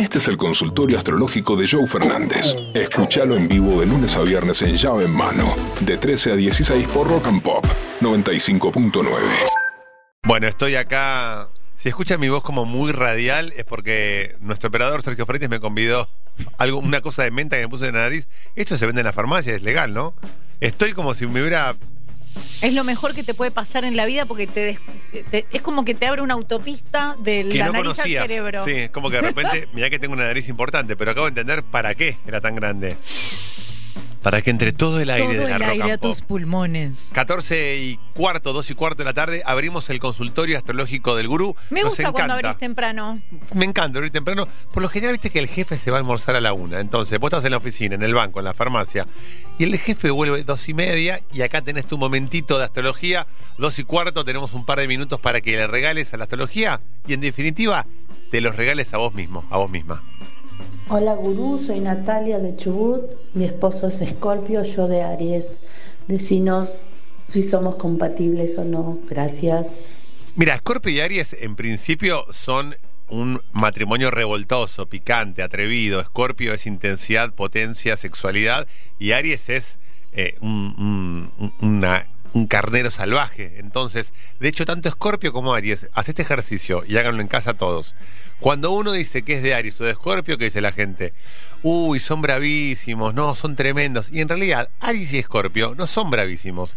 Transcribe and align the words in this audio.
Este 0.00 0.16
es 0.16 0.28
el 0.28 0.38
consultorio 0.38 0.96
astrológico 0.96 1.56
de 1.56 1.68
Joe 1.68 1.86
Fernández. 1.86 2.56
Escúchalo 2.72 3.36
en 3.36 3.46
vivo 3.48 3.80
de 3.80 3.84
lunes 3.84 4.16
a 4.16 4.22
viernes 4.22 4.62
en 4.62 4.74
llave 4.74 5.04
en 5.04 5.10
mano, 5.10 5.54
de 5.80 5.98
13 5.98 6.32
a 6.32 6.36
16 6.36 6.88
por 6.88 7.06
Rock 7.06 7.26
and 7.26 7.42
Pop 7.42 7.66
95.9. 8.00 9.04
Bueno, 10.22 10.48
estoy 10.48 10.76
acá. 10.76 11.48
Si 11.76 11.90
escuchan 11.90 12.18
mi 12.18 12.30
voz 12.30 12.42
como 12.42 12.64
muy 12.64 12.92
radial, 12.92 13.52
es 13.58 13.66
porque 13.66 14.36
nuestro 14.40 14.70
operador 14.70 15.02
Sergio 15.02 15.26
Freites 15.26 15.50
me 15.50 15.60
convidó 15.60 16.08
algo, 16.56 16.78
una 16.78 17.02
cosa 17.02 17.24
de 17.24 17.30
menta 17.30 17.56
que 17.56 17.62
me 17.64 17.68
puse 17.68 17.86
en 17.86 17.94
la 17.94 18.00
nariz. 18.00 18.26
Esto 18.56 18.78
se 18.78 18.86
vende 18.86 19.02
en 19.02 19.06
la 19.06 19.12
farmacia, 19.12 19.54
es 19.54 19.62
legal, 19.62 19.92
¿no? 19.92 20.14
Estoy 20.60 20.94
como 20.94 21.12
si 21.12 21.26
me 21.26 21.42
hubiera. 21.42 21.74
Es 22.62 22.74
lo 22.74 22.84
mejor 22.84 23.14
que 23.14 23.22
te 23.22 23.32
puede 23.34 23.50
pasar 23.50 23.84
en 23.84 23.96
la 23.96 24.04
vida 24.06 24.26
porque 24.26 24.46
te, 24.46 24.60
des- 24.60 25.24
te- 25.30 25.46
es 25.50 25.62
como 25.62 25.84
que 25.84 25.94
te 25.94 26.06
abre 26.06 26.20
una 26.22 26.34
autopista 26.34 27.16
de 27.18 27.48
que 27.48 27.58
la 27.58 27.66
no 27.66 27.72
nariz 27.72 27.88
conocías. 27.94 28.22
al 28.22 28.28
cerebro. 28.28 28.64
Sí, 28.64 28.72
es 28.72 28.90
como 28.90 29.08
que 29.10 29.16
de 29.16 29.22
repente, 29.22 29.68
mirá 29.72 29.88
que 29.90 29.98
tengo 29.98 30.14
una 30.14 30.24
nariz 30.24 30.48
importante, 30.48 30.94
pero 30.96 31.10
acabo 31.12 31.26
de 31.26 31.30
entender 31.40 31.62
para 31.62 31.94
qué 31.94 32.18
era 32.26 32.40
tan 32.40 32.54
grande. 32.54 32.96
Para 34.22 34.42
que 34.42 34.50
entre 34.50 34.72
todo 34.72 35.00
el 35.00 35.08
aire 35.08 35.34
Todo 35.34 35.44
de 35.44 35.48
la 35.48 35.56
el 35.56 35.60
rock 35.62 35.70
aire 35.70 35.82
and 35.84 35.92
a 35.92 35.98
pop. 35.98 36.10
tus 36.10 36.20
pulmones. 36.22 37.08
14 37.12 37.78
y 37.78 37.98
cuarto, 38.14 38.52
2 38.52 38.70
y 38.70 38.74
cuarto 38.74 38.98
de 38.98 39.04
la 39.06 39.14
tarde, 39.14 39.42
abrimos 39.46 39.88
el 39.88 39.98
consultorio 39.98 40.58
astrológico 40.58 41.16
del 41.16 41.26
gurú. 41.26 41.56
Me 41.70 41.80
Nos 41.80 41.90
gusta 41.90 42.12
cuando 42.12 42.34
encanta. 42.34 42.48
abrís 42.50 42.58
temprano. 42.58 43.22
Me 43.54 43.64
encanta 43.64 43.98
abrir 43.98 44.12
temprano. 44.12 44.46
Por 44.74 44.82
lo 44.82 44.90
general, 44.90 45.12
viste 45.14 45.30
que 45.30 45.38
el 45.38 45.46
jefe 45.48 45.76
se 45.78 45.90
va 45.90 45.96
a 45.96 46.00
almorzar 46.00 46.36
a 46.36 46.40
la 46.42 46.52
una. 46.52 46.80
Entonces, 46.80 47.18
vos 47.18 47.28
estás 47.28 47.44
en 47.46 47.52
la 47.52 47.56
oficina, 47.56 47.94
en 47.94 48.02
el 48.02 48.12
banco, 48.12 48.40
en 48.40 48.44
la 48.44 48.52
farmacia, 48.52 49.06
y 49.58 49.64
el 49.64 49.78
jefe 49.78 50.10
vuelve 50.10 50.44
dos 50.44 50.68
y 50.68 50.74
media, 50.74 51.20
y 51.32 51.40
acá 51.40 51.62
tenés 51.62 51.86
tu 51.86 51.96
momentito 51.96 52.58
de 52.58 52.64
astrología. 52.64 53.26
Dos 53.56 53.78
y 53.78 53.84
cuarto, 53.84 54.22
tenemos 54.24 54.52
un 54.52 54.66
par 54.66 54.80
de 54.80 54.86
minutos 54.88 55.18
para 55.18 55.40
que 55.40 55.52
le 55.52 55.66
regales 55.66 56.12
a 56.12 56.18
la 56.18 56.24
astrología, 56.24 56.80
y 57.06 57.14
en 57.14 57.20
definitiva, 57.20 57.86
te 58.30 58.42
los 58.42 58.54
regales 58.54 58.92
a 58.92 58.98
vos 58.98 59.14
mismo, 59.14 59.46
a 59.50 59.56
vos 59.56 59.70
misma. 59.70 60.02
Hola 60.92 61.14
gurú, 61.14 61.62
soy 61.64 61.80
Natalia 61.80 62.40
de 62.40 62.56
Chubut, 62.56 63.02
mi 63.34 63.44
esposo 63.44 63.86
es 63.86 64.00
Escorpio, 64.00 64.64
yo 64.64 64.88
de 64.88 65.02
Aries. 65.02 65.58
Decinos 66.08 66.68
si 67.28 67.42
somos 67.44 67.76
compatibles 67.76 68.58
o 68.58 68.64
no, 68.64 68.98
gracias. 69.08 69.94
Mira, 70.34 70.56
Scorpio 70.58 70.90
y 70.92 71.00
Aries 71.00 71.36
en 71.40 71.54
principio 71.54 72.24
son 72.32 72.74
un 73.08 73.40
matrimonio 73.52 74.10
revoltoso, 74.10 74.86
picante, 74.86 75.42
atrevido. 75.44 76.02
Scorpio 76.02 76.52
es 76.54 76.66
intensidad, 76.66 77.32
potencia, 77.34 77.96
sexualidad 77.96 78.66
y 78.98 79.12
Aries 79.12 79.48
es 79.48 79.78
eh, 80.12 80.34
un- 80.40 81.30
una- 81.60 82.04
un 82.32 82.46
carnero 82.46 82.90
salvaje. 82.90 83.58
Entonces, 83.58 84.14
de 84.38 84.48
hecho, 84.48 84.64
tanto 84.64 84.90
Scorpio 84.90 85.32
como 85.32 85.54
Aries, 85.54 85.88
haz 85.94 86.08
este 86.08 86.22
ejercicio 86.22 86.84
y 86.86 86.96
háganlo 86.96 87.20
en 87.20 87.28
casa 87.28 87.54
todos. 87.54 87.94
Cuando 88.38 88.70
uno 88.70 88.92
dice 88.92 89.22
que 89.22 89.34
es 89.34 89.42
de 89.42 89.54
Aries 89.54 89.80
o 89.80 89.84
de 89.84 89.94
Scorpio, 89.94 90.38
¿qué 90.38 90.44
dice 90.44 90.60
la 90.60 90.72
gente? 90.72 91.12
Uy, 91.62 92.00
son 92.00 92.22
bravísimos, 92.22 93.14
no, 93.14 93.34
son 93.34 93.56
tremendos. 93.56 94.10
Y 94.10 94.20
en 94.20 94.28
realidad, 94.28 94.70
Aries 94.80 95.12
y 95.12 95.22
Scorpio 95.22 95.74
no 95.74 95.86
son 95.86 96.10
bravísimos. 96.10 96.74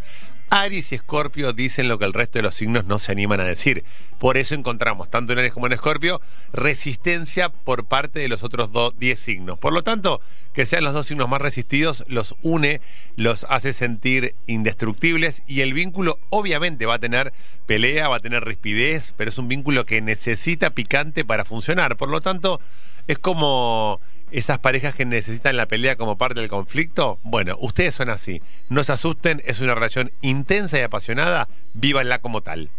Aries 0.50 0.92
y 0.92 0.94
Escorpio 0.94 1.52
dicen 1.52 1.88
lo 1.88 1.98
que 1.98 2.04
el 2.04 2.12
resto 2.12 2.38
de 2.38 2.42
los 2.44 2.54
signos 2.54 2.84
no 2.84 2.98
se 2.98 3.12
animan 3.12 3.40
a 3.40 3.44
decir. 3.44 3.84
Por 4.18 4.36
eso 4.36 4.54
encontramos, 4.54 5.10
tanto 5.10 5.32
en 5.32 5.38
Aries 5.40 5.52
como 5.52 5.66
en 5.66 5.72
Escorpio, 5.72 6.20
resistencia 6.52 7.48
por 7.50 7.84
parte 7.84 8.20
de 8.20 8.28
los 8.28 8.42
otros 8.42 8.72
do- 8.72 8.92
10 8.92 9.18
signos. 9.18 9.58
Por 9.58 9.72
lo 9.72 9.82
tanto, 9.82 10.20
que 10.52 10.66
sean 10.66 10.84
los 10.84 10.92
dos 10.92 11.06
signos 11.06 11.28
más 11.28 11.40
resistidos 11.40 12.04
los 12.08 12.34
une, 12.42 12.80
los 13.16 13.44
hace 13.50 13.72
sentir 13.72 14.34
indestructibles 14.46 15.42
y 15.46 15.60
el 15.60 15.74
vínculo 15.74 16.18
obviamente 16.30 16.86
va 16.86 16.94
a 16.94 16.98
tener 16.98 17.32
pelea, 17.66 18.08
va 18.08 18.16
a 18.16 18.20
tener 18.20 18.44
rispidez, 18.44 19.12
pero 19.16 19.30
es 19.30 19.38
un 19.38 19.48
vínculo 19.48 19.84
que 19.86 20.00
necesita 20.00 20.70
picante 20.70 21.24
para 21.24 21.44
funcionar. 21.44 21.96
Por 21.96 22.08
lo 22.08 22.20
tanto, 22.20 22.60
es 23.08 23.18
como 23.18 24.00
esas 24.30 24.58
parejas 24.58 24.94
que 24.94 25.04
necesitan 25.04 25.56
la 25.56 25.66
pelea 25.66 25.96
como 25.96 26.18
parte 26.18 26.40
del 26.40 26.48
conflicto, 26.48 27.18
bueno, 27.22 27.56
ustedes 27.60 27.94
son 27.94 28.10
así. 28.10 28.42
No 28.68 28.82
se 28.84 28.92
asusten, 28.92 29.42
es 29.44 29.60
una 29.60 29.74
relación 29.74 30.10
intensa 30.22 30.78
y 30.78 30.82
apasionada, 30.82 31.48
vívanla 31.74 32.18
como 32.18 32.40
tal. 32.40 32.70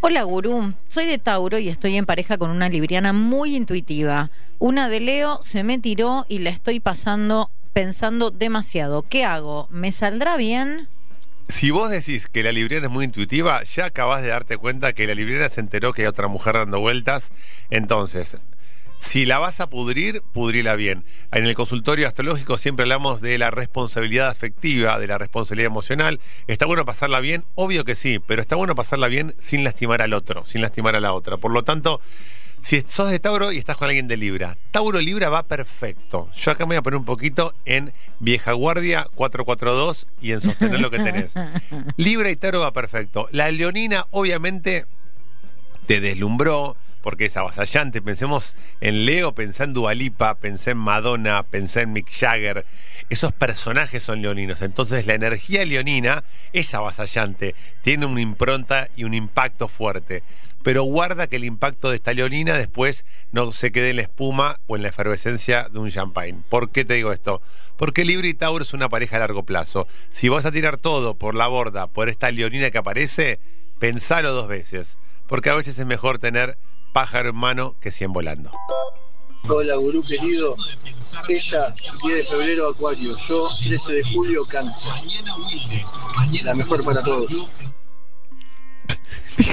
Hola 0.00 0.22
gurú, 0.22 0.74
soy 0.88 1.06
de 1.06 1.18
Tauro 1.18 1.58
y 1.58 1.68
estoy 1.68 1.96
en 1.96 2.06
pareja 2.06 2.38
con 2.38 2.50
una 2.50 2.68
libriana 2.68 3.12
muy 3.12 3.56
intuitiva. 3.56 4.30
Una 4.58 4.88
de 4.88 5.00
Leo 5.00 5.40
se 5.42 5.64
me 5.64 5.78
tiró 5.78 6.26
y 6.28 6.38
la 6.38 6.50
estoy 6.50 6.80
pasando 6.80 7.50
pensando 7.72 8.30
demasiado. 8.30 9.02
¿Qué 9.02 9.24
hago? 9.24 9.68
¿Me 9.70 9.92
saldrá 9.92 10.36
bien? 10.36 10.88
Si 11.48 11.70
vos 11.70 11.90
decís 11.90 12.26
que 12.26 12.42
la 12.42 12.50
libriana 12.50 12.86
es 12.86 12.92
muy 12.92 13.04
intuitiva, 13.04 13.62
ya 13.64 13.84
acabás 13.84 14.22
de 14.22 14.28
darte 14.28 14.56
cuenta 14.56 14.92
que 14.92 15.06
la 15.06 15.14
libriana 15.14 15.48
se 15.48 15.60
enteró 15.60 15.92
que 15.92 16.02
hay 16.02 16.08
otra 16.08 16.26
mujer 16.26 16.54
dando 16.54 16.80
vueltas. 16.80 17.32
Entonces, 17.70 18.38
si 18.98 19.26
la 19.26 19.38
vas 19.38 19.60
a 19.60 19.68
pudrir, 19.68 20.22
pudrila 20.32 20.74
bien. 20.74 21.04
En 21.32 21.46
el 21.46 21.54
consultorio 21.54 22.06
astrológico 22.06 22.56
siempre 22.56 22.84
hablamos 22.84 23.20
de 23.20 23.38
la 23.38 23.50
responsabilidad 23.50 24.28
afectiva, 24.28 24.98
de 24.98 25.06
la 25.06 25.18
responsabilidad 25.18 25.66
emocional. 25.66 26.20
¿Está 26.46 26.66
bueno 26.66 26.84
pasarla 26.84 27.20
bien? 27.20 27.44
Obvio 27.54 27.84
que 27.84 27.94
sí, 27.94 28.18
pero 28.18 28.40
está 28.40 28.56
bueno 28.56 28.74
pasarla 28.74 29.08
bien 29.08 29.34
sin 29.38 29.64
lastimar 29.64 30.02
al 30.02 30.12
otro, 30.12 30.44
sin 30.44 30.62
lastimar 30.62 30.96
a 30.96 31.00
la 31.00 31.12
otra. 31.12 31.36
Por 31.36 31.52
lo 31.52 31.62
tanto, 31.62 32.00
si 32.60 32.80
sos 32.80 33.10
de 33.10 33.20
Tauro 33.20 33.52
y 33.52 33.58
estás 33.58 33.76
con 33.76 33.88
alguien 33.88 34.08
de 34.08 34.16
Libra, 34.16 34.56
Tauro 34.70 34.98
Libra 35.00 35.28
va 35.28 35.44
perfecto. 35.44 36.28
Yo 36.34 36.50
acá 36.50 36.64
me 36.64 36.70
voy 36.70 36.76
a 36.76 36.82
poner 36.82 36.98
un 36.98 37.04
poquito 37.04 37.54
en 37.64 37.92
Vieja 38.18 38.52
Guardia 38.52 39.06
442 39.14 40.06
y 40.20 40.32
en 40.32 40.40
sostener 40.40 40.80
lo 40.80 40.90
que 40.90 40.98
tenés. 40.98 41.32
Libra 41.96 42.30
y 42.30 42.36
Tauro 42.36 42.60
va 42.60 42.72
perfecto. 42.72 43.28
La 43.30 43.50
Leonina, 43.50 44.06
obviamente, 44.10 44.86
te 45.86 46.00
deslumbró 46.00 46.76
porque 47.06 47.26
es 47.26 47.36
avasallante. 47.36 48.02
Pensemos 48.02 48.56
en 48.80 49.06
Leo, 49.06 49.32
pensé 49.32 49.62
en 49.62 49.72
Dualipa, 49.72 50.34
pensé 50.34 50.72
en 50.72 50.78
Madonna, 50.78 51.44
pensé 51.44 51.82
en 51.82 51.92
Mick 51.92 52.10
Jagger. 52.10 52.66
Esos 53.08 53.32
personajes 53.32 54.02
son 54.02 54.22
leoninos. 54.22 54.60
Entonces 54.60 55.06
la 55.06 55.14
energía 55.14 55.64
leonina 55.64 56.24
es 56.52 56.74
avasallante, 56.74 57.54
tiene 57.80 58.06
una 58.06 58.20
impronta 58.20 58.88
y 58.96 59.04
un 59.04 59.14
impacto 59.14 59.68
fuerte. 59.68 60.24
Pero 60.64 60.82
guarda 60.82 61.28
que 61.28 61.36
el 61.36 61.44
impacto 61.44 61.90
de 61.90 61.94
esta 61.94 62.12
leonina 62.12 62.56
después 62.56 63.04
no 63.30 63.52
se 63.52 63.70
quede 63.70 63.90
en 63.90 63.96
la 63.96 64.02
espuma 64.02 64.58
o 64.66 64.74
en 64.74 64.82
la 64.82 64.88
efervescencia 64.88 65.68
de 65.70 65.78
un 65.78 65.92
champagne. 65.92 66.42
¿Por 66.48 66.70
qué 66.70 66.84
te 66.84 66.94
digo 66.94 67.12
esto? 67.12 67.40
Porque 67.76 68.04
Libra 68.04 68.26
y 68.26 68.34
Tauro 68.34 68.64
es 68.64 68.74
una 68.74 68.88
pareja 68.88 69.14
a 69.14 69.20
largo 69.20 69.44
plazo. 69.44 69.86
Si 70.10 70.28
vas 70.28 70.44
a 70.44 70.50
tirar 70.50 70.76
todo 70.76 71.14
por 71.14 71.36
la 71.36 71.46
borda, 71.46 71.86
por 71.86 72.08
esta 72.08 72.32
leonina 72.32 72.72
que 72.72 72.78
aparece, 72.78 73.38
pensalo 73.78 74.32
dos 74.32 74.48
veces. 74.48 74.98
Porque 75.28 75.50
a 75.50 75.54
veces 75.54 75.78
es 75.78 75.86
mejor 75.86 76.18
tener 76.18 76.58
pájaro 76.96 77.28
en 77.28 77.36
mano 77.36 77.76
que 77.78 77.90
cien 77.90 78.10
volando. 78.10 78.50
Hola, 79.46 79.76
gurú 79.76 80.00
querido. 80.00 80.56
Ella, 81.28 81.74
10 82.02 82.16
de 82.16 82.22
febrero, 82.22 82.70
Acuario. 82.70 83.14
Yo, 83.28 83.50
13 83.64 83.92
de 83.92 84.02
julio, 84.14 84.46
Cáncer. 84.46 84.90
La 86.42 86.54
mejor 86.54 86.82
para 86.82 87.02
todos. 87.02 87.30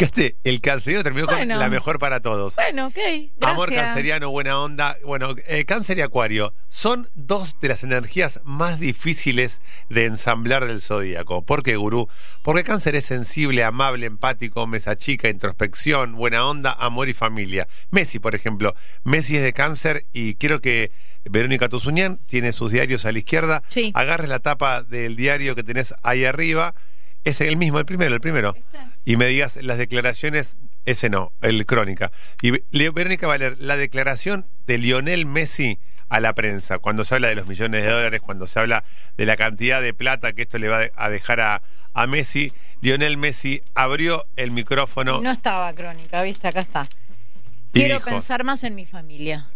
Fíjate, 0.04 0.36
el 0.44 0.60
canceriano 0.60 1.02
terminó 1.04 1.26
Bueno. 1.28 1.54
con 1.54 1.60
la 1.60 1.70
mejor 1.70 1.98
para 1.98 2.20
todos. 2.22 2.56
Bueno, 2.56 2.88
ok. 2.88 2.94
Gracias. 2.96 3.30
Amor 3.42 3.74
canceriano, 3.74 4.30
buena 4.32 4.60
onda. 4.60 4.98
Bueno, 5.06 5.34
eh, 5.48 5.64
cáncer 5.64 5.98
y 5.98 6.02
acuario 6.02 6.54
son 6.68 7.08
dos 7.14 7.56
de 7.62 7.70
las 7.70 7.84
energías 7.84 8.42
más 8.44 8.80
difíciles 8.82 9.62
de 9.90 10.06
ensamblar 10.06 10.66
del 10.66 10.82
zodíaco. 10.82 11.46
¿Por 11.46 11.64
qué, 11.64 11.78
gurú? 11.78 12.10
Porque 12.42 12.64
cáncer 12.66 12.96
es 12.96 13.06
sensible, 13.06 13.64
amable, 13.64 14.06
empático, 14.06 14.68
mesa 14.68 14.98
chica, 14.98 15.30
introspección, 15.30 16.16
buena 16.16 16.46
onda, 16.46 16.74
amor 16.74 17.08
y 17.08 17.14
familia. 17.14 17.68
Messi, 17.92 18.20
por 18.20 18.36
ejemplo. 18.36 18.76
Messi 19.06 19.38
es 19.38 19.44
de 19.44 19.54
cáncer 19.54 20.04
y 20.12 20.36
quiero 20.36 20.60
que 20.60 20.92
Verónica 21.24 21.70
Tuzuñán 21.70 22.18
tiene 22.28 22.52
sus 22.52 22.74
diarios 22.74 23.06
a 23.06 23.14
la 23.14 23.20
izquierda. 23.20 23.64
Sí. 23.70 23.92
Agarres 23.96 24.28
la 24.28 24.40
tapa 24.40 24.84
del 24.84 25.16
diario 25.16 25.56
que 25.56 25.64
tenés 25.64 25.94
ahí 26.04 26.26
arriba. 26.26 26.76
Es 27.24 27.42
el 27.42 27.58
mismo, 27.58 27.80
el 27.80 27.86
primero, 27.86 28.14
el 28.14 28.22
primero. 28.22 28.56
Y 29.06 29.18
me 29.18 29.28
digas 29.28 29.58
las 29.62 29.78
declaraciones, 29.78 30.58
ese 30.86 31.10
no, 31.10 31.32
el 31.42 31.66
crónica. 31.66 32.12
Y 32.42 32.52
Verónica 32.90 33.28
va 33.28 33.36
a 33.36 33.38
leer 33.38 33.58
la 33.60 33.78
declaración 33.78 34.46
de 34.68 34.78
Lionel 34.78 35.26
Messi 35.26 35.80
a 36.10 36.20
la 36.20 36.34
prensa, 36.34 36.80
cuando 36.80 37.04
se 37.06 37.16
habla 37.16 37.30
de 37.30 37.36
los 37.36 37.48
millones 37.48 37.84
de 37.84 37.90
dólares, 37.90 38.22
cuando 38.22 38.46
se 38.46 38.60
habla 38.60 38.84
de 39.18 39.26
la 39.26 39.36
cantidad 39.36 39.82
de 39.82 39.94
plata 39.94 40.34
que 40.34 40.44
esto 40.44 40.58
le 40.58 40.68
va 40.68 40.90
a 40.96 41.10
dejar 41.10 41.40
a, 41.42 41.62
a 41.94 42.08
Messi. 42.08 42.54
Lionel 42.82 43.18
Messi 43.18 43.62
abrió 43.76 44.26
el 44.36 44.52
micrófono 44.52 45.22
No 45.22 45.32
estaba 45.32 45.74
crónica, 45.74 46.22
viste, 46.24 46.48
acá 46.48 46.60
está. 46.60 46.88
Quiero 47.72 47.96
dijo, 47.96 48.10
pensar 48.10 48.44
más 48.44 48.64
en 48.64 48.76
mi 48.76 48.86
familia. 48.86 49.48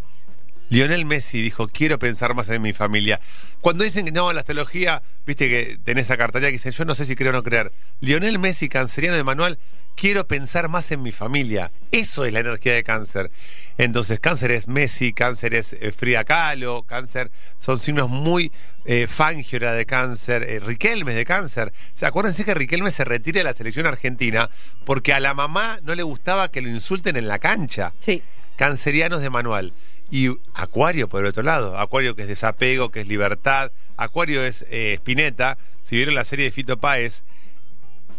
Lionel 0.70 1.06
Messi 1.06 1.42
dijo, 1.42 1.68
quiero 1.68 1.98
pensar 1.98 2.34
más 2.34 2.50
en 2.50 2.62
mi 2.62 2.74
familia. 2.74 3.20
Cuando 3.62 3.84
dicen 3.84 4.06
que 4.06 4.12
no, 4.12 4.32
la 4.34 4.42
astrología, 4.42 5.02
viste 5.26 5.48
que 5.50 5.80
tenés 5.84 6.08
esa 6.08 6.18
cartilla 6.18 6.48
que 6.48 6.54
dicen, 6.54 6.72
yo 6.72 6.86
no 6.86 6.96
sé 6.96 7.06
si 7.06 7.16
creo 7.16 7.30
o 7.30 7.34
no 7.34 7.44
creer. 7.44 7.72
Lionel 8.02 8.38
Messi, 8.38 8.68
canceriano 8.68 9.16
de 9.16 9.24
manual, 9.24 9.58
quiero 9.96 10.28
pensar 10.28 10.70
más 10.70 10.92
en 10.92 11.02
mi 11.02 11.12
familia. 11.12 11.72
Eso 11.92 12.26
es 12.26 12.34
la 12.34 12.40
energía 12.40 12.74
de 12.74 12.84
cáncer. 12.84 13.32
Entonces, 13.78 14.20
cáncer 14.20 14.52
es 14.52 14.68
Messi, 14.68 15.14
cáncer 15.14 15.54
es 15.54 15.74
eh, 15.74 15.92
Frida 15.92 16.24
Kahlo, 16.24 16.84
cáncer 16.84 17.32
son 17.58 17.80
signos 17.80 18.10
muy 18.10 18.52
eh, 18.86 19.08
Fangiora 19.08 19.74
de 19.74 19.86
cáncer, 19.86 20.44
eh, 20.44 20.60
Riquelme 20.60 21.12
es 21.12 21.18
de 21.18 21.26
cáncer. 21.26 21.74
¿Se 21.94 22.06
acuérdense 22.06 22.46
que 22.46 22.54
Riquelme 22.54 22.92
se 22.92 23.04
retira 23.04 23.40
de 23.40 23.46
la 23.46 23.54
selección 23.54 23.86
argentina 23.88 24.50
porque 24.86 25.14
a 25.14 25.20
la 25.20 25.34
mamá 25.34 25.80
no 25.84 25.96
le 25.96 26.04
gustaba 26.04 26.50
que 26.50 26.62
lo 26.62 26.70
insulten 26.70 27.18
en 27.18 27.28
la 27.28 27.40
cancha? 27.40 27.94
Sí. 28.00 28.22
cancerianos 28.56 29.22
de 29.22 29.30
manual. 29.30 29.74
Y 30.10 30.30
Acuario, 30.54 31.10
por 31.10 31.22
el 31.22 31.28
otro 31.28 31.44
lado. 31.44 31.78
Acuario 31.78 32.16
que 32.16 32.22
es 32.24 32.28
desapego, 32.28 32.90
que 32.92 33.02
es 33.02 33.08
libertad. 33.08 33.72
Acuario 33.98 34.44
es 34.44 34.66
eh, 34.70 34.94
Spinetta. 34.96 35.58
Si 35.82 35.96
vieron 35.96 36.16
la 36.16 36.24
serie 36.24 36.46
de 36.46 36.52
Fito 36.52 36.78
Páez, 36.78 37.24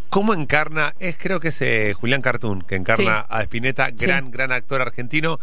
¿cómo 0.09 0.33
encarna? 0.33 0.93
Es 0.99 1.17
creo 1.17 1.39
que 1.39 1.49
es 1.49 1.61
eh, 1.61 1.93
Julián 1.93 2.21
Cartoon, 2.21 2.61
que 2.61 2.75
encarna 2.75 3.21
Sí. 3.21 3.27
a 3.29 3.41
Spinetta, 3.41 3.87
Sí. 3.89 4.05
gran, 4.05 4.31
gran 4.31 4.51
actor 4.51 4.81
argentino. 4.81 5.39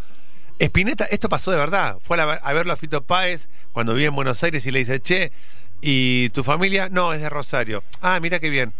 Spinetta, 0.58 1.04
esto 1.06 1.28
pasó 1.28 1.50
de 1.50 1.58
verdad. 1.58 1.98
Fue 2.02 2.20
a, 2.20 2.24
la- 2.26 2.34
a 2.34 2.52
verlo 2.52 2.72
a 2.72 2.76
Fito 2.76 3.02
Páez 3.04 3.48
cuando 3.72 3.92
vivía 3.92 4.08
en 4.08 4.14
Buenos 4.14 4.42
Aires 4.42 4.64
y 4.66 4.70
le 4.70 4.78
dice, 4.78 5.00
che, 5.00 5.32
¿y 5.80 6.28
tu 6.30 6.42
familia? 6.44 6.88
No, 6.90 7.12
es 7.12 7.20
de 7.20 7.28
Rosario. 7.28 7.82
Ah, 8.00 8.18
mira 8.20 8.38
qué 8.40 8.48
bien. 8.50 8.72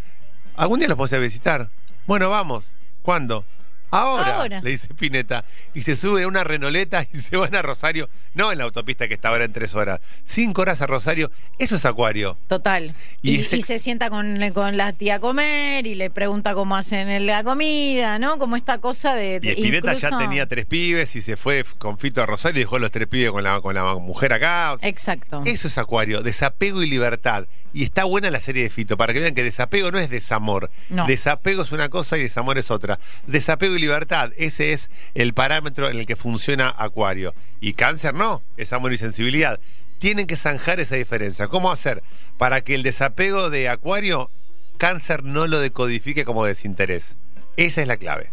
¿Algún 0.56 0.78
día 0.78 0.88
los 0.88 1.12
ir 1.12 1.18
a 1.18 1.20
visitar? 1.20 1.70
Bueno, 2.06 2.30
vamos. 2.30 2.72
¿Cuándo? 3.02 3.44
Ahora, 3.90 4.38
Ahora. 4.40 4.60
le 4.62 4.70
dice 4.70 4.88
Spinetta. 4.88 5.44
Y 5.74 5.82
se 5.82 5.96
sube 5.96 6.24
a 6.24 6.28
una 6.28 6.44
renoleta 6.44 7.06
y 7.12 7.16
se 7.18 7.36
van 7.36 7.54
a 7.54 7.62
Rosario. 7.62 8.08
No 8.34 8.52
en 8.52 8.58
la 8.58 8.64
autopista 8.64 9.08
que 9.08 9.14
está 9.14 9.28
ahora 9.28 9.44
en 9.44 9.52
tres 9.52 9.74
horas. 9.74 10.00
Cinco 10.24 10.62
horas 10.62 10.82
a 10.82 10.86
Rosario. 10.86 11.30
Eso 11.58 11.76
es 11.76 11.84
Acuario. 11.84 12.36
Total. 12.48 12.94
Y 13.22 13.42
se 13.42 13.78
sienta 13.78 14.10
con, 14.10 14.36
con 14.52 14.76
la 14.76 14.92
tía 14.92 15.16
a 15.16 15.20
comer 15.20 15.86
y 15.86 15.94
le 15.94 16.10
pregunta 16.10 16.54
cómo 16.54 16.76
hacen 16.76 17.26
la 17.26 17.42
comida, 17.44 18.18
¿no? 18.18 18.38
Como 18.38 18.56
esta 18.56 18.78
cosa 18.78 19.14
de. 19.14 19.40
Y 19.42 19.70
ya 20.00 20.18
tenía 20.18 20.46
tres 20.46 20.66
pibes 20.66 21.14
y 21.16 21.20
se 21.20 21.36
fue 21.36 21.64
con 21.78 21.98
Fito 21.98 22.22
a 22.22 22.26
Rosario 22.26 22.60
y 22.60 22.64
dejó 22.64 22.78
los 22.78 22.90
tres 22.90 23.06
pibes 23.06 23.30
con 23.30 23.42
la, 23.44 23.60
con 23.60 23.74
la 23.74 23.94
mujer 23.94 24.32
acá. 24.32 24.72
O 24.74 24.78
sea, 24.78 24.88
Exacto. 24.88 25.42
Eso 25.46 25.68
es 25.68 25.78
Acuario, 25.78 26.22
desapego 26.22 26.82
y 26.82 26.88
libertad. 26.88 27.46
Y 27.72 27.84
está 27.84 28.04
buena 28.04 28.30
la 28.30 28.40
serie 28.40 28.62
de 28.62 28.70
Fito, 28.70 28.96
para 28.96 29.12
que 29.12 29.20
vean 29.20 29.34
que 29.34 29.44
desapego 29.44 29.90
no 29.90 29.98
es 29.98 30.08
desamor. 30.08 30.70
No. 30.88 31.06
Desapego 31.06 31.62
es 31.62 31.72
una 31.72 31.90
cosa 31.90 32.16
y 32.16 32.22
desamor 32.22 32.56
es 32.56 32.70
otra. 32.70 32.98
Desapego 33.26 33.75
y 33.76 33.80
libertad, 33.80 34.32
ese 34.36 34.72
es 34.72 34.90
el 35.14 35.34
parámetro 35.34 35.88
en 35.88 35.98
el 35.98 36.06
que 36.06 36.16
funciona 36.16 36.74
Acuario. 36.76 37.34
Y 37.60 37.74
cáncer 37.74 38.14
no, 38.14 38.42
es 38.56 38.72
amor 38.72 38.92
y 38.92 38.96
sensibilidad. 38.96 39.58
Tienen 39.98 40.26
que 40.26 40.36
zanjar 40.36 40.78
esa 40.80 40.96
diferencia. 40.96 41.48
¿Cómo 41.48 41.70
hacer? 41.70 42.02
Para 42.38 42.60
que 42.60 42.74
el 42.74 42.82
desapego 42.82 43.48
de 43.50 43.68
Acuario, 43.68 44.30
cáncer 44.76 45.24
no 45.24 45.46
lo 45.46 45.60
decodifique 45.60 46.24
como 46.24 46.44
desinterés. 46.44 47.16
Esa 47.56 47.80
es 47.82 47.88
la 47.88 47.96
clave. 47.96 48.30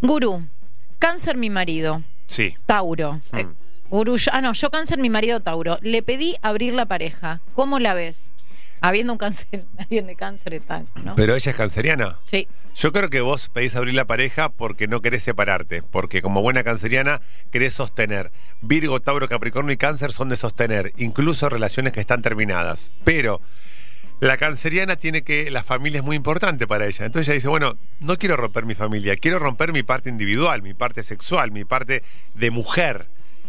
Gurú. 0.00 0.46
Cáncer 0.98 1.36
mi 1.36 1.50
marido. 1.50 2.02
Sí. 2.26 2.54
Tauro. 2.66 3.20
Hmm. 3.32 3.38
Eh, 3.38 3.46
Gurú, 3.90 4.16
yo- 4.18 4.30
ah, 4.34 4.40
no, 4.40 4.52
yo 4.52 4.70
cáncer 4.70 4.98
mi 4.98 5.10
marido 5.10 5.40
Tauro. 5.40 5.78
Le 5.82 6.02
pedí 6.02 6.36
abrir 6.42 6.74
la 6.74 6.86
pareja. 6.86 7.40
¿Cómo 7.54 7.78
la 7.78 7.94
ves? 7.94 8.30
Habiendo 8.80 9.12
un 9.14 9.18
cáncer, 9.18 9.64
alguien 9.78 10.06
de 10.06 10.14
cáncer 10.14 10.54
está, 10.54 10.84
¿no? 11.02 11.16
Pero 11.16 11.34
ella 11.34 11.50
es 11.50 11.56
canceriana. 11.56 12.18
Sí. 12.26 12.46
Yo 12.78 12.92
creo 12.92 13.10
que 13.10 13.20
vos 13.20 13.48
pedís 13.48 13.74
abrir 13.74 13.96
la 13.96 14.04
pareja 14.04 14.50
porque 14.50 14.86
no 14.86 15.02
querés 15.02 15.24
separarte, 15.24 15.82
porque 15.82 16.22
como 16.22 16.42
buena 16.42 16.62
canceriana 16.62 17.20
querés 17.50 17.74
sostener. 17.74 18.30
Virgo, 18.62 19.00
Tauro, 19.00 19.28
Capricornio 19.28 19.72
y 19.72 19.76
Cáncer 19.76 20.12
son 20.12 20.28
de 20.28 20.36
sostener, 20.36 20.92
incluso 20.96 21.48
relaciones 21.48 21.92
que 21.92 21.98
están 21.98 22.22
terminadas. 22.22 22.92
Pero 23.02 23.40
la 24.20 24.36
canceriana 24.36 24.94
tiene 24.94 25.22
que, 25.22 25.50
la 25.50 25.64
familia 25.64 25.98
es 25.98 26.04
muy 26.04 26.14
importante 26.14 26.68
para 26.68 26.86
ella. 26.86 27.04
Entonces 27.04 27.26
ella 27.26 27.34
dice, 27.34 27.48
bueno, 27.48 27.76
no 27.98 28.16
quiero 28.16 28.36
romper 28.36 28.64
mi 28.64 28.76
familia, 28.76 29.16
quiero 29.16 29.40
romper 29.40 29.72
mi 29.72 29.82
parte 29.82 30.08
individual, 30.08 30.62
mi 30.62 30.72
parte 30.72 31.02
sexual, 31.02 31.50
mi 31.50 31.64
parte 31.64 32.04
de 32.34 32.50
mujer. 32.52 33.08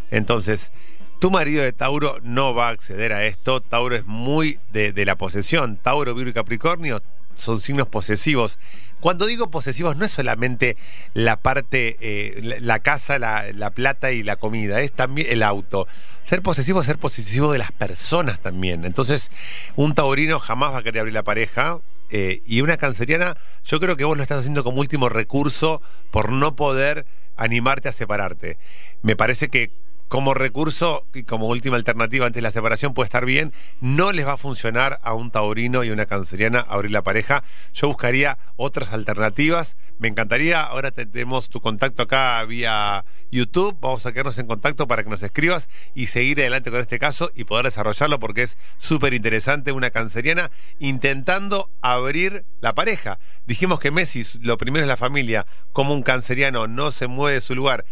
Entonces, 0.10 0.72
tu 1.20 1.30
marido 1.30 1.62
de 1.62 1.72
Tauro 1.72 2.18
no 2.24 2.56
va 2.56 2.70
a 2.70 2.72
acceder 2.72 3.14
a 3.14 3.26
esto. 3.26 3.62
Tauro 3.62 3.96
es 3.96 4.08
muy 4.08 4.60
de, 4.72 4.92
la 5.06 5.18
posesión. 5.18 5.78
Tauro, 5.78 6.16
Virgo 6.16 6.32
y 6.32 6.34
Capricornio 6.34 7.04
son 7.40 7.62
signos 7.62 7.88
posesivos. 7.88 8.60
Cuando 9.00 9.26
digo 9.26 9.50
posesivos 9.50 9.96
no 9.96 10.06
es 10.06 10.12
solamente 10.12 10.76
la 11.14 11.38
parte, 11.38 11.98
eh, 12.02 12.60
la, 12.62 12.80
casa, 12.80 13.18
la, 13.18 13.46
la 13.54 13.72
plata 13.72 14.12
y 14.12 14.24
la 14.24 14.36
comida, 14.36 14.82
es 14.82 14.92
también 14.92 15.28
el 15.30 15.42
auto. 15.42 15.88
Ser 16.24 16.42
posesivo 16.42 16.82
es 16.82 16.86
ser 16.86 16.98
posesivo 16.98 17.52
de 17.52 17.60
las 17.60 17.72
personas 17.72 18.40
también. 18.40 18.86
Entonces, 18.86 19.32
un 19.76 19.96
taurino 19.96 20.38
jamás 20.40 20.74
va 20.74 20.80
a 20.80 20.84
querer 20.84 21.00
abrir 21.00 21.14
la 21.14 21.24
pareja. 21.24 21.80
eh, 22.10 22.42
y 22.46 22.62
una 22.62 22.78
canceriana, 22.78 23.38
yo 23.64 23.80
creo 23.80 23.96
que 23.96 24.04
vos 24.04 24.18
lo 24.18 24.24
estás 24.24 24.40
haciendo 24.40 24.64
como 24.64 24.82
último 24.82 25.10
recurso 25.10 25.82
por 26.12 26.32
no 26.32 26.56
poder 26.56 27.06
animarte 27.38 27.88
a 27.88 27.92
separarte. 27.92 28.58
Me 29.02 29.16
parece 29.16 29.50
que 29.50 29.72
como 30.10 30.34
recurso 30.34 31.08
y 31.14 31.24
como 31.24 31.48
última 31.48 31.78
alternativa 31.78 32.26
antes 32.26 32.36
de 32.38 32.42
la 32.42 32.52
separación 32.52 32.94
puede 32.94 33.06
estar 33.06 33.26
bien, 33.26 33.54
no 33.80 34.12
les 34.12 34.28
va 34.28 34.34
a 34.34 34.38
funcionar 34.38 35.00
a 35.04 35.14
un 35.14 35.32
taurino 35.32 35.84
y 35.84 35.92
una 35.92 36.08
canceriana 36.08 36.60
abrir 36.60 36.92
la 36.92 37.04
pareja. 37.04 37.44
Yo 37.74 37.88
buscaría 37.88 38.38
otras 38.58 38.92
alternativas. 38.92 39.78
Me 40.00 40.08
encantaría, 40.08 40.62
ahora 40.62 40.92
te- 40.92 41.06
tenemos 41.06 41.50
tu 41.50 41.62
contacto 41.62 42.02
acá 42.04 42.44
vía 42.46 43.06
YouTube, 43.32 43.78
vamos 43.80 44.06
a 44.08 44.12
quedarnos 44.12 44.40
en 44.40 44.48
contacto 44.48 44.88
para 44.88 45.04
que 45.04 45.10
nos 45.12 45.22
escribas 45.22 45.70
y 45.94 46.08
seguir 46.08 46.40
adelante 46.40 46.72
con 46.72 46.80
este 46.80 46.98
caso 46.98 47.30
y 47.36 47.44
poder 47.44 47.66
desarrollarlo 47.66 48.20
porque 48.20 48.42
es 48.42 48.58
súper 48.80 49.14
interesante 49.14 49.72
una 49.72 49.92
canceriana 49.92 50.50
intentando 50.80 51.70
abrir 51.82 52.46
la 52.62 52.74
pareja. 52.74 53.20
Dijimos 53.46 53.80
que 53.80 53.92
Messi, 53.92 54.26
lo 54.42 54.58
primero 54.58 54.84
es 54.84 54.88
la 54.90 54.98
familia, 54.98 55.46
como 55.72 55.94
un 55.94 56.02
canceriano 56.02 56.66
no 56.68 56.92
se 56.92 57.06
mueve 57.08 57.36
de 57.36 57.42
su 57.42 57.54
lugar. 57.54 57.86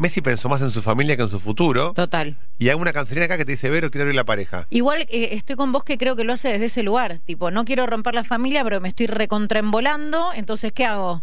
Messi 0.00 0.22
pensó 0.22 0.48
más 0.48 0.62
en 0.62 0.70
su 0.70 0.80
familia 0.80 1.14
que 1.14 1.24
en 1.24 1.28
su 1.28 1.38
futuro. 1.38 1.92
Total. 1.92 2.38
Y 2.58 2.70
hay 2.70 2.74
una 2.74 2.94
canceriana 2.94 3.26
acá 3.26 3.36
que 3.36 3.44
te 3.44 3.52
dice, 3.52 3.68
Vero, 3.68 3.90
quiero 3.90 4.04
abrir 4.04 4.16
la 4.16 4.24
pareja. 4.24 4.66
Igual 4.70 5.02
eh, 5.10 5.28
estoy 5.32 5.56
con 5.56 5.72
vos 5.72 5.84
que 5.84 5.98
creo 5.98 6.16
que 6.16 6.24
lo 6.24 6.32
hace 6.32 6.48
desde 6.48 6.64
ese 6.64 6.82
lugar. 6.82 7.20
Tipo, 7.26 7.50
no 7.50 7.66
quiero 7.66 7.86
romper 7.86 8.14
la 8.14 8.24
familia, 8.24 8.64
pero 8.64 8.80
me 8.80 8.88
estoy 8.88 9.08
recontraembolando. 9.08 10.32
Entonces, 10.34 10.72
¿qué 10.72 10.86
hago? 10.86 11.22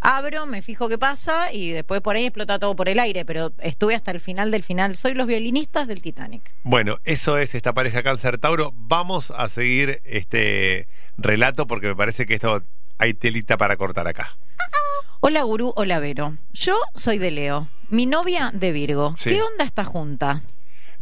Abro, 0.00 0.44
me 0.44 0.60
fijo 0.60 0.90
qué 0.90 0.98
pasa 0.98 1.50
y 1.50 1.70
después 1.70 2.02
por 2.02 2.14
ahí 2.14 2.26
explota 2.26 2.58
todo 2.58 2.76
por 2.76 2.90
el 2.90 2.98
aire. 2.98 3.24
Pero 3.24 3.54
estuve 3.58 3.94
hasta 3.94 4.10
el 4.10 4.20
final 4.20 4.50
del 4.50 4.64
final. 4.64 4.96
Soy 4.96 5.14
los 5.14 5.26
violinistas 5.26 5.88
del 5.88 6.02
Titanic. 6.02 6.42
Bueno, 6.62 6.98
eso 7.04 7.38
es 7.38 7.54
esta 7.54 7.72
pareja 7.72 8.02
cáncer 8.02 8.36
Tauro. 8.36 8.74
Vamos 8.76 9.30
a 9.30 9.48
seguir 9.48 10.02
este 10.04 10.88
relato 11.16 11.66
porque 11.66 11.86
me 11.86 11.96
parece 11.96 12.26
que 12.26 12.34
esto 12.34 12.62
hay 12.98 13.14
telita 13.14 13.56
para 13.56 13.78
cortar 13.78 14.06
acá. 14.08 14.28
Hola 15.22 15.42
gurú, 15.42 15.74
hola 15.76 15.98
Vero. 15.98 16.38
Yo 16.54 16.80
soy 16.94 17.18
de 17.18 17.30
Leo. 17.30 17.68
Mi 17.90 18.06
novia 18.06 18.52
de 18.54 18.72
Virgo. 18.72 19.12
Sí. 19.18 19.28
¿Qué 19.28 19.42
onda 19.42 19.66
esta 19.66 19.84
junta? 19.84 20.40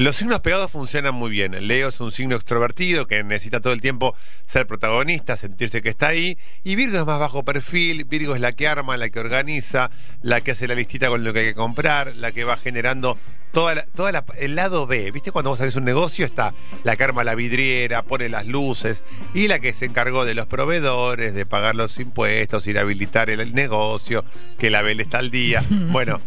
Los 0.00 0.15
signos 0.15 0.39
pegados 0.39 0.71
funcionan 0.71 1.12
muy 1.17 1.29
bien. 1.29 1.67
Leo 1.67 1.89
es 1.89 1.99
un 1.99 2.12
signo 2.12 2.37
extrovertido 2.37 3.06
que 3.09 3.25
necesita 3.25 3.61
todo 3.61 3.73
el 3.73 3.81
tiempo 3.81 4.15
ser 4.45 4.65
protagonista, 4.69 5.37
sentirse 5.37 5.83
que 5.83 5.89
está 5.89 6.06
ahí. 6.06 6.39
Y 6.62 6.77
Virgo 6.77 6.99
es 6.99 7.05
más 7.05 7.19
bajo 7.19 7.45
perfil. 7.45 8.05
Virgo 8.05 8.37
es 8.37 8.41
la 8.41 8.53
que 8.53 8.69
arma, 8.69 8.97
la 8.97 9.11
que 9.11 9.19
organiza, 9.19 9.91
la 10.23 10.41
que 10.41 10.53
hace 10.53 10.69
la 10.69 10.77
listita 10.77 11.09
con 11.09 11.25
lo 11.25 11.33
que 11.33 11.41
hay 11.41 11.45
que 11.47 11.55
comprar, 11.56 12.15
la 12.15 12.31
que 12.31 12.45
va 12.45 12.56
generando 12.56 13.19
toda, 13.50 13.75
la- 13.75 13.87
toda 13.87 14.12
la- 14.12 14.25
el 14.39 14.55
lado 14.55 14.87
B. 14.87 15.11
¿Viste? 15.11 15.33
Cuando 15.33 15.50
vos 15.50 15.59
abrís 15.61 15.75
un 15.75 15.85
negocio 15.85 16.25
está 16.25 16.55
la 16.85 16.95
que 16.95 17.02
arma 17.02 17.25
la 17.25 17.35
vidriera, 17.35 18.02
pone 18.05 18.28
las 18.28 18.47
luces 18.47 19.02
y 19.35 19.49
la 19.49 19.59
que 19.59 19.75
se 19.75 19.87
encargó 19.87 20.25
de 20.25 20.37
los 20.37 20.47
proveedores, 20.47 21.35
de 21.35 21.45
pagar 21.45 21.75
los 21.75 21.99
impuestos, 21.99 22.69
ir 22.69 22.78
a 22.78 22.83
habilitar 22.83 23.31
el, 23.31 23.40
el 23.40 23.52
negocio, 23.52 24.25
que 24.61 24.71
la 24.71 24.81
vela 24.83 25.02
está 25.02 25.19
al 25.19 25.33
día. 25.33 25.61
Bueno. 25.90 26.21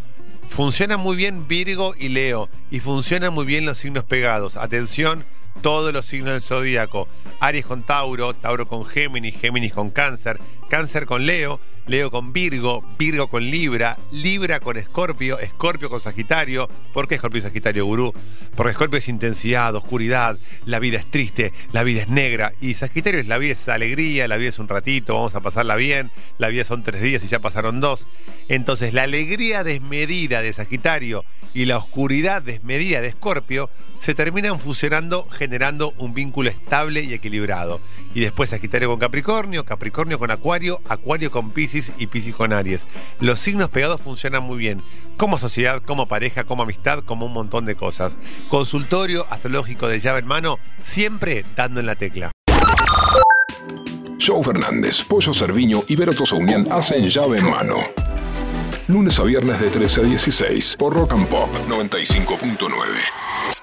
Funcionan 0.52 1.00
muy 1.00 1.16
bien 1.16 1.48
Virgo 1.48 1.94
y 1.98 2.10
Leo 2.10 2.46
y 2.70 2.80
funcionan 2.80 3.32
muy 3.32 3.46
bien 3.46 3.64
los 3.64 3.78
signos 3.78 4.04
pegados. 4.04 4.58
Atención, 4.58 5.24
todos 5.60 5.92
los 5.92 6.06
signos 6.06 6.32
del 6.32 6.42
zodíaco. 6.42 7.08
Aries 7.40 7.66
con 7.66 7.82
Tauro, 7.82 8.34
Tauro 8.34 8.66
con 8.66 8.84
Géminis, 8.84 9.38
Géminis 9.38 9.72
con 9.72 9.90
Cáncer, 9.90 10.38
Cáncer 10.68 11.06
con 11.06 11.26
Leo, 11.26 11.60
Leo 11.86 12.10
con 12.10 12.32
Virgo, 12.32 12.84
Virgo 12.98 13.28
con 13.28 13.42
Libra, 13.44 13.98
Libra 14.12 14.60
con 14.60 14.76
Escorpio, 14.76 15.38
Escorpio 15.38 15.90
con 15.90 16.00
Sagitario. 16.00 16.68
¿Por 16.92 17.08
qué 17.08 17.16
Escorpio 17.16 17.38
y 17.38 17.42
Sagitario, 17.42 17.84
gurú? 17.84 18.14
Porque 18.54 18.70
Escorpio 18.70 18.98
es 18.98 19.08
intensidad, 19.08 19.74
oscuridad, 19.74 20.38
la 20.64 20.78
vida 20.78 20.98
es 20.98 21.10
triste, 21.10 21.52
la 21.72 21.82
vida 21.82 22.02
es 22.02 22.08
negra. 22.08 22.52
Y 22.60 22.74
Sagitario 22.74 23.20
es 23.20 23.26
la 23.26 23.38
vida 23.38 23.52
es 23.52 23.68
alegría, 23.68 24.28
la 24.28 24.36
vida 24.36 24.50
es 24.50 24.58
un 24.58 24.68
ratito, 24.68 25.14
vamos 25.14 25.34
a 25.34 25.40
pasarla 25.40 25.76
bien, 25.76 26.10
la 26.38 26.48
vida 26.48 26.64
son 26.64 26.82
tres 26.84 27.02
días 27.02 27.24
y 27.24 27.26
ya 27.26 27.40
pasaron 27.40 27.80
dos. 27.80 28.06
Entonces, 28.48 28.94
la 28.94 29.02
alegría 29.02 29.64
desmedida 29.64 30.40
de 30.42 30.52
Sagitario 30.52 31.24
y 31.54 31.66
la 31.66 31.78
oscuridad 31.78 32.42
desmedida 32.42 33.00
de 33.00 33.08
Escorpio 33.08 33.68
se 33.98 34.14
terminan 34.14 34.58
fusionando, 34.58 35.26
generando 35.42 35.92
un 35.98 36.14
vínculo 36.14 36.50
estable 36.50 37.02
y 37.02 37.14
equilibrado. 37.14 37.80
Y 38.14 38.20
después 38.20 38.50
Sagitario 38.50 38.88
con 38.88 39.00
Capricornio, 39.00 39.64
Capricornio 39.64 40.16
con 40.16 40.30
Acuario, 40.30 40.80
Acuario 40.88 41.32
con 41.32 41.50
Piscis 41.50 41.92
y 41.98 42.06
Piscis 42.06 42.36
con 42.36 42.52
Aries. 42.52 42.86
Los 43.18 43.40
signos 43.40 43.68
pegados 43.68 44.00
funcionan 44.00 44.44
muy 44.44 44.56
bien, 44.56 44.80
como 45.16 45.38
sociedad, 45.38 45.82
como 45.84 46.06
pareja, 46.06 46.44
como 46.44 46.62
amistad, 46.62 47.00
como 47.00 47.26
un 47.26 47.32
montón 47.32 47.64
de 47.64 47.74
cosas. 47.74 48.20
Consultorio 48.48 49.26
astrológico 49.30 49.88
de 49.88 49.98
llave 49.98 50.20
en 50.20 50.26
mano, 50.28 50.60
siempre 50.80 51.44
dando 51.56 51.80
en 51.80 51.86
la 51.86 51.96
tecla. 51.96 52.30
Joe 54.24 54.44
Fernández, 54.44 55.02
Pollo 55.02 55.34
Cerviño 55.34 55.82
y 55.88 55.96
Vero 55.96 56.14
Tosaunian 56.14 56.68
hacen 56.70 57.08
llave 57.08 57.40
en 57.40 57.50
mano. 57.50 57.78
Lunes 58.86 59.18
a 59.18 59.24
viernes 59.24 59.60
de 59.60 59.70
13 59.70 60.02
a 60.02 60.04
16 60.04 60.76
por 60.78 60.94
Rock 60.94 61.14
and 61.14 61.26
Pop 61.26 61.48
95.9. 61.68 63.61